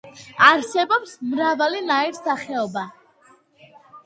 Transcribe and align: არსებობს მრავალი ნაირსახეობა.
არსებობს 0.45 1.11
მრავალი 1.33 1.83
ნაირსახეობა. 1.91 2.85